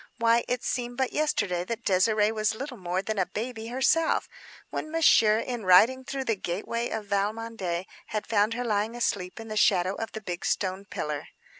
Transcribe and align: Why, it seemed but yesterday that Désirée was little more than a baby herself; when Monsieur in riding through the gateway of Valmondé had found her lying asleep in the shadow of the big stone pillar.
Why, 0.17 0.43
it 0.47 0.63
seemed 0.63 0.97
but 0.97 1.13
yesterday 1.13 1.63
that 1.65 1.83
Désirée 1.83 2.33
was 2.33 2.55
little 2.55 2.75
more 2.75 3.03
than 3.03 3.19
a 3.19 3.27
baby 3.27 3.67
herself; 3.67 4.27
when 4.71 4.89
Monsieur 4.89 5.37
in 5.37 5.63
riding 5.63 6.03
through 6.03 6.23
the 6.25 6.35
gateway 6.35 6.89
of 6.89 7.05
Valmondé 7.05 7.85
had 8.07 8.25
found 8.25 8.55
her 8.55 8.65
lying 8.65 8.95
asleep 8.95 9.39
in 9.39 9.47
the 9.47 9.55
shadow 9.55 9.93
of 9.93 10.13
the 10.13 10.21
big 10.21 10.43
stone 10.43 10.85
pillar. 10.85 11.27